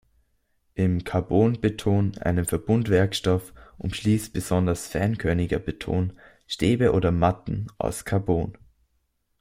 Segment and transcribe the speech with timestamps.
[0.73, 6.13] Im Carbonbeton, einem Verbundwerkstoff, umschließt besonders feinkörniger Beton
[6.47, 8.57] Stäbe oder Matten aus Carbon.